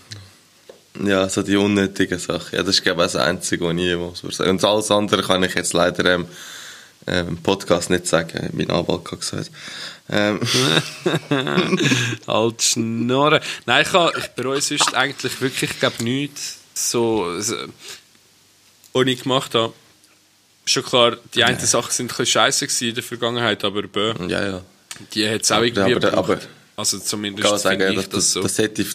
[1.02, 2.56] Ja, so die unnötigen Sachen.
[2.56, 4.50] Ja, das ist, glaube ich, das Einzige, was ich jemals sagen.
[4.50, 6.26] Und alles andere kann ich jetzt leider ähm,
[7.06, 8.50] äh, im Podcast nicht sagen.
[8.52, 9.50] Mein Anwalt hat gesagt.
[10.08, 10.40] Ähm,
[12.26, 13.40] Halt Schnorren.
[13.66, 17.54] Nein, ich, habe, ich bereue sonst eigentlich wirklich, ich glaube, nichts, so, so,
[18.92, 19.72] was ich gemacht habe.
[20.66, 24.46] Schon klar, die einen Sachen sind ein bisschen scheiße in der Vergangenheit, aber bö, ja,
[24.46, 24.62] ja.
[25.14, 26.30] die hat es auch Aber- irgendwie aber- gebraucht.
[26.30, 26.40] aber-
[26.76, 28.42] Also zumindest kann sagen, das, ich das so.
[28.42, 28.88] das, hätte ich,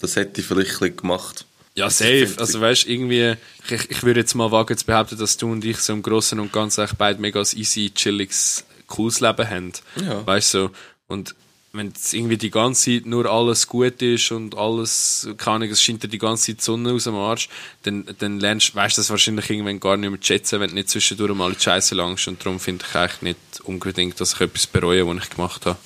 [0.00, 1.44] das hätte ich vielleicht gemacht.
[1.74, 2.34] Ja, safe.
[2.38, 3.34] Also ich- weißt irgendwie,
[3.70, 6.38] ich, ich würde jetzt mal wagen zu behaupten, dass du und ich so im Großen
[6.38, 9.72] und Ganzen echt beide mega easy, chilliges, cooles Leben haben.
[9.96, 10.26] Ja.
[10.26, 10.70] Weißt du, so.
[11.08, 11.34] und
[11.74, 15.82] wenn es irgendwie die ganze Zeit nur alles gut ist und alles, keine Ahnung, es
[15.82, 17.48] scheint dir die ganze Zeit die Sonne aus dem Arsch,
[17.84, 20.90] dann, dann lernst, weißt du das wahrscheinlich irgendwann gar nicht mehr schätzen, wenn du nicht
[20.90, 22.28] zwischendurch mal die Scheiße langst.
[22.28, 25.78] Und darum finde ich eigentlich nicht unbedingt, dass ich etwas bereue, was ich gemacht habe.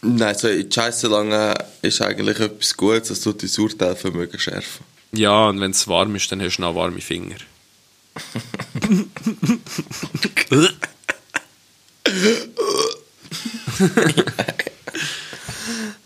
[0.00, 4.84] Nein, so in die Scheisse lange ist eigentlich etwas Gutes, das tut dein Urteilvermögen schärfen.
[5.14, 7.36] Ja, und wenn es warm ist, dann hast du noch warme Finger.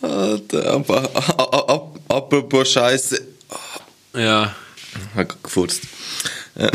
[0.03, 1.11] Alter, aber,
[2.09, 3.23] apropos Scheiße.
[4.15, 4.55] Ja.
[4.95, 5.83] Ich habe gerade gefurzt.
[6.57, 6.71] Ähm,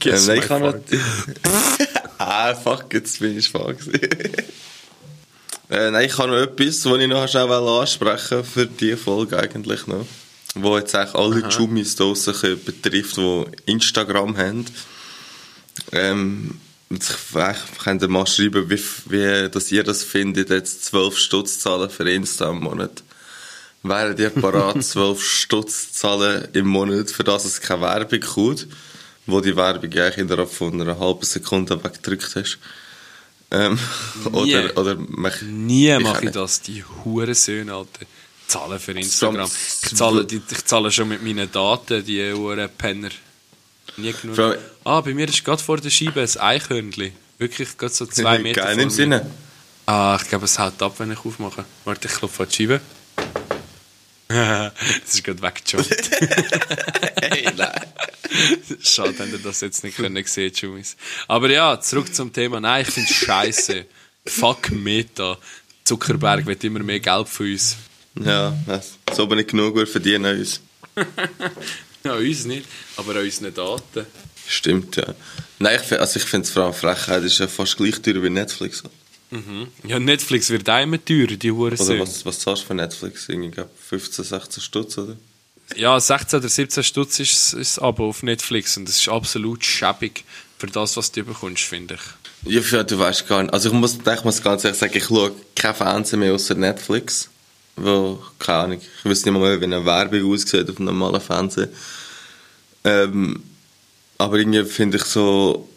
[0.00, 0.84] Guess ähm, ich kann nicht.
[2.18, 3.74] ah, fuck, jetzt bin ich schwach
[5.70, 9.86] äh, nein, ich habe noch etwas, was ich noch schnell ansprechen für diese Folge eigentlich
[9.86, 10.04] noch.
[10.54, 14.66] Wo jetzt eigentlich alle Jummis draussen betrifft, die Instagram haben.
[15.92, 16.60] Ähm,
[16.90, 21.88] ich könnt ihr mal schreiben, wie, wie dass ihr das findet, jetzt 12 Stutz zahlen
[21.88, 23.02] für Insta im Monat.
[23.82, 28.66] Wären die parat, 12 Stutz zahlen im Monat, für das es keine Werbung kommt,
[29.26, 32.58] wo die Werbung eigentlich innerhalb von einer halben Sekunde weggedrückt hast.
[33.50, 33.78] Ähm,
[34.32, 34.56] Nie.
[34.56, 38.06] oder, oder mach, Nie mache ich das, die Hurensöhne, Alter.
[38.52, 39.50] Zahlen für Instagram.
[39.82, 43.10] Ich zahle, ich zahle schon mit meinen Daten, die Hurenpenner.
[43.96, 44.36] Nie genug.
[44.36, 47.12] Frau- Ah, bei mir ist gerade vor der Scheibe ein Eichhörnchen.
[47.38, 48.90] Wirklich gerade so zwei Meter Geil im.
[48.90, 49.30] Sinne.
[49.86, 51.64] Ah, ich glaube, es haut ab, wenn ich aufmache.
[51.84, 52.80] Warte, ich klopfe an die Scheibe.
[54.28, 54.72] das
[55.14, 56.10] ist gerade weggejumpt.
[57.22, 57.80] Hey, nein.
[58.82, 60.96] Schade, wenn ihr das jetzt nicht können sehen, Jumis.
[61.28, 62.60] Aber ja, zurück zum Thema.
[62.60, 63.86] Nein, ich finde es scheiße.
[64.26, 65.38] Fuck Meta.
[65.84, 67.76] Zuckerberg wird immer mehr Geld für uns.
[68.20, 70.60] Ja, das- so bin ich genug gut verdienen uns.
[72.04, 74.06] Ja, uns nicht, aber an unseren Daten.
[74.48, 75.14] Stimmt, ja.
[75.60, 78.28] Nein, ich, also ich finde es vor allem Frechheit, ist ja fast gleich teuer wie
[78.28, 78.82] Netflix.
[79.86, 82.00] Ja, Netflix wird immer teurer, die Oder Hurensohn.
[82.00, 83.28] was, was zahlst du für Netflix?
[83.28, 85.16] Irgendwie, Ich glaube 15, 16 Stutz, oder?
[85.76, 89.64] Ja, 16 oder 17 Stutz ist, ist das Abo auf Netflix und das ist absolut
[89.64, 90.24] schäbig
[90.58, 91.94] für das, was du bekommst, finde
[92.44, 92.52] ich.
[92.72, 93.54] Ja, du weißt gar nicht.
[93.54, 97.30] Also ich muss, ich muss ganz ehrlich sagen, ich schaue kein Fernsehen mehr außer Netflix.
[97.76, 101.20] Wo, keine Ahnung, ich weiß nicht mal mehr, wie eine Werbung aussieht auf einem normalen
[101.20, 101.70] Fernsehen.
[102.84, 103.42] Ähm,
[104.18, 105.68] aber irgendwie finde ich so,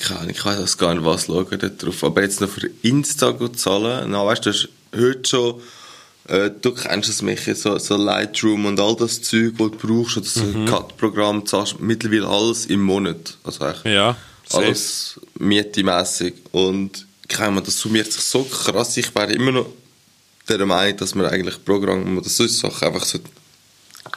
[0.00, 2.04] keine Ahnung, ich weiß gar nicht, was schauen dort drauf.
[2.04, 4.52] Aber jetzt noch für Insta gut zahlen, na, weißt du,
[4.96, 5.60] heute schon,
[6.28, 10.16] äh, du kennst es, Michi, so, so Lightroom und all das Zeug, das du brauchst,
[10.16, 13.36] oder so ein Cut-Programm, zahlst mittlerweile alles im Monat.
[13.44, 14.16] Also eigentlich Ja,
[14.52, 18.96] alles mietemässig und keine Ahnung, das summiert sich so krass.
[18.96, 19.66] Ich wäre immer noch
[20.56, 23.18] der Meinung, dass man eigentlich Programme oder solche Sachen einfach so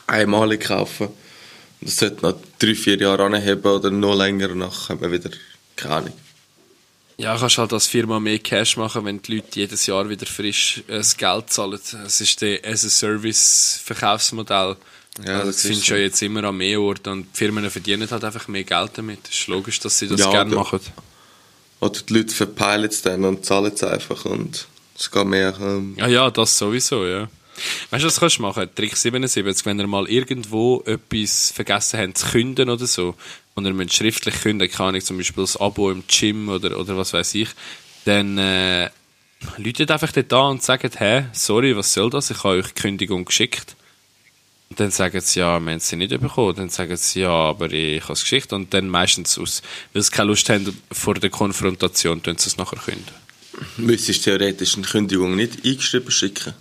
[0.08, 4.72] einmalig kaufen und das sollte noch drei, vier Jahre anheben oder noch länger und dann
[4.72, 5.30] hat man wieder
[5.76, 6.14] keine Ahnung.
[7.18, 10.82] Ja, kannst halt als Firma mehr Cash machen, wenn die Leute jedes Jahr wieder frisch
[10.88, 11.80] äh, das Geld zahlen.
[12.06, 14.76] Es ist der As-a-Service-Verkaufsmodell.
[15.24, 18.10] Ja, Also das findest du ja jetzt immer an mehr Orten und die Firmen verdienen
[18.10, 19.20] halt einfach mehr Geld damit.
[19.30, 20.80] Es ist logisch, dass sie das Ja, gerne machen.
[21.80, 24.68] Oder die Leute verpeilen es dann und zahlen es einfach und
[25.10, 25.54] geht mehr...
[25.60, 27.30] Ähm, Ja, ja, das sowieso, ja.
[27.90, 28.70] Weißt du, was kannst du machen?
[28.76, 33.16] Trick 77, wenn ihr mal irgendwo etwas vergessen habt zu künden oder so,
[33.56, 36.98] und ihr müsst schriftlich künden, keine Ahnung, zum Beispiel das Abo im Gym oder, oder
[36.98, 37.50] was weiß ich,
[38.06, 38.90] dann äh,
[39.58, 42.32] läutet einfach dort an und sagt, hä, sorry, was soll das?
[42.32, 43.76] Ich habe euch die Kündigung geschickt.
[44.70, 46.56] Und dann sagen sie, ja, wir haben sie nicht bekommen.
[46.56, 48.54] Dann sagen sie, ja, aber ich habe es geschickt.
[48.54, 52.58] Und dann meistens aus, weil sie keine Lust haben vor der Konfrontation, tun sie es
[52.58, 53.04] nachher künden.
[53.78, 56.54] Müsstest du theoretisch eine Kündigung nicht eingeschrieben schicken?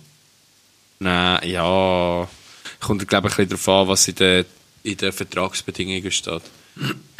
[0.99, 2.27] Nein, ja,
[2.79, 4.45] kommt glaube ich ein bisschen darauf an, was in den,
[4.83, 6.43] in den Vertragsbedingungen steht.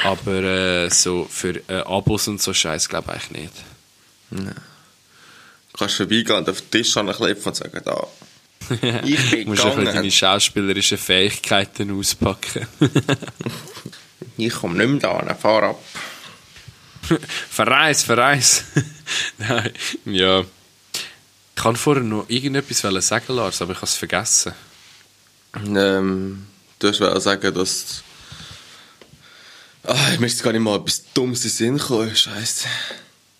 [0.04, 3.54] Aber äh, so für äh, Abos und so Scheiß glaube ich nicht.
[4.30, 4.56] Nein.
[5.74, 8.08] Du kannst vorbeigehen und auf den Tisch anklippen und sagen, da,
[9.04, 9.86] ich bin Du musst gegangen.
[9.86, 12.68] deine schauspielerischen Fähigkeiten auspacken.
[14.38, 15.84] Ich komme nicht mehr da, fahr ab.
[17.50, 18.64] verreis, verreis.
[19.38, 19.72] Nein,
[20.06, 20.42] ja.
[20.42, 24.54] Ich kann vorher noch irgendetwas sagen, Lars, aber ich habe es vergessen.
[25.56, 26.48] Ähm,
[26.80, 28.04] du hast sagen, dass...
[29.84, 32.68] Ah, ich möchte jetzt gar nicht mal etwas Dummes in den Sinn kommen, Scheiße.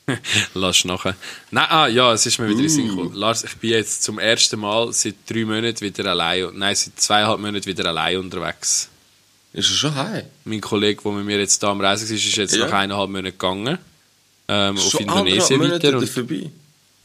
[0.54, 1.16] Lass nachher.
[1.52, 3.14] Nein, ah, ja, es ist mir wieder in den Sinn gekommen.
[3.14, 7.40] Lars, ich bin jetzt zum ersten Mal seit drei Monaten wieder allein, nein, seit zweieinhalb
[7.40, 8.90] Monaten wieder allein unterwegs.
[9.54, 10.24] Ist er schon heim?
[10.46, 12.66] Mein Kollege, der mit mir jetzt da am Reisen war, ist jetzt Ja.
[12.66, 13.78] nach eineinhalb Monaten gegangen.
[14.54, 15.98] Ähm, auf Indonesien weiter.
[15.98, 16.50] Und, vorbei?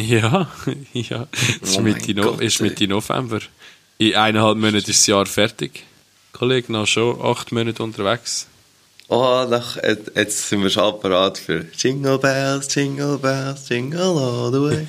[0.01, 0.51] ja,
[0.93, 1.27] ja.
[1.63, 2.61] Es ist, Oh Mitte, no Gott, ist.
[2.61, 3.41] Mitte November.
[3.99, 5.85] In eineinhalb Monaten ist das Jahr fertig.
[6.33, 8.47] Kollege, noch schon acht Monate unterwegs.
[9.09, 9.77] Oh, nach,
[10.17, 14.87] jetzt sind wir schon parat für Jingle Bells, Jingle Bells, Jingle all the way.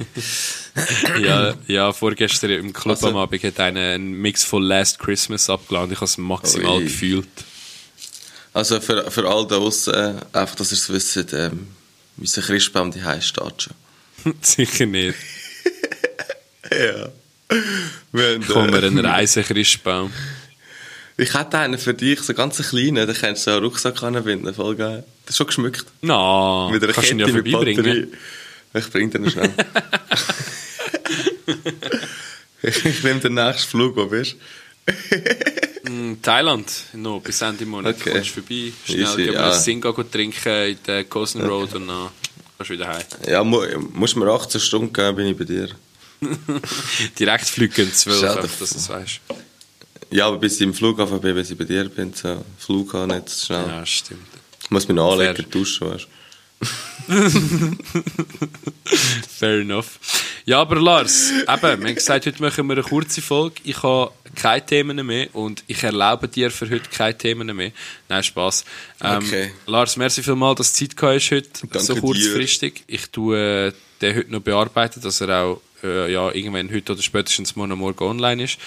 [1.23, 5.47] ja, ja, vorgestern im Club Also- am Abend hat einer einen Mix von Last Christmas
[5.51, 5.91] abgeladen.
[5.91, 6.83] Ich habe es maximal Ui.
[6.85, 7.27] gefühlt.
[8.53, 11.67] Also für, für all da draussen, äh, einfach, dass ihr es wisst, ähm,
[12.17, 13.73] unser Christbaum die steht schon.
[14.41, 15.17] Sicher nicht.
[16.69, 17.07] Ja.
[18.11, 20.11] Wir Kommen wir einen Reisechristbaum.
[21.15, 24.03] Ich hätte einen für dich, so ganz einen kleinen, den kannst du so einen Rucksack
[24.03, 25.05] anbinden, voll geil.
[25.25, 25.85] Das ist schon geschmückt.
[26.01, 27.83] Na, Mit einer kannst du ihn ja mit vorbeibringen.
[27.85, 28.07] Batterie.
[28.73, 29.49] Ich bring den schnell.
[32.63, 34.35] ich nehme den nächsten Flug, wo bist
[35.87, 37.95] In Thailand, no, bis Ende Monat.
[37.95, 38.11] Okay.
[38.11, 39.51] Kommst du vorbei, schnell Easy, gehen wir ja.
[39.51, 42.09] ein Singa trinken in der Cosen Road und dann
[42.57, 43.03] kannst du wieder heim.
[43.25, 43.61] Ja, mu
[43.93, 45.69] musst mir 18 Stunden geben, bin ich bei dir.
[47.19, 48.41] Direkt fliegen 12, Schade.
[48.41, 49.21] dass du es weißt.
[50.11, 53.15] Ja, aber bis ich im Flughafen bin, bis ich bei dir bin, so Flug haben,
[53.15, 53.67] nicht so schnell.
[53.67, 54.27] Ja, stimmt.
[54.61, 56.07] Ich muss mich noch anlegen, duschen, weißt
[59.37, 59.99] Fair enough.
[60.45, 63.55] Ja, aber Lars, eben, wir haben gesagt, heute machen wir eine kurze Folge.
[63.63, 67.71] Ich habe keine Themen mehr und ich erlaube dir für heute keine Themen mehr.
[68.09, 68.65] Nein, Spaß.
[69.01, 69.51] Ähm, Okay.
[69.65, 72.01] Lars, merci vielmals, dass du Zeit hast heute, Danke so dir.
[72.01, 72.83] kurzfristig.
[72.87, 77.01] Ich tue äh, den heute noch bearbeiten, dass er auch äh, ja, irgendwann heute oder
[77.01, 78.57] spätestens morgen morgen online ist.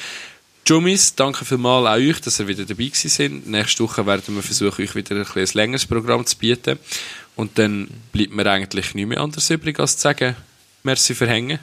[0.67, 3.49] Jummis, danke vielmals auch euch, dass ihr wieder dabei gewesen sind.
[3.49, 6.79] Nächste Woche werden wir versuchen, euch wieder ein, ein längeres Programm zu bieten.
[7.41, 10.37] Und dann bleibt mir eigentlich nichts mehr anderes übrig, als zu sagen,
[10.83, 11.59] merci für Hängen.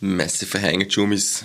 [0.00, 1.44] Messi verhängen, Jumis.